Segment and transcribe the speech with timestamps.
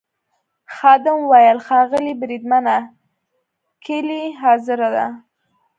[0.75, 2.77] خادم وویل: ښاغلی بریدمنه
[3.83, 5.05] کیلۍ حاضره ده.